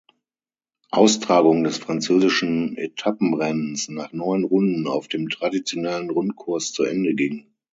[0.89, 7.45] Austragung des französischen Etappenrennens nach neun Runden auf dem traditionellen Rundkurs zu Ende ging.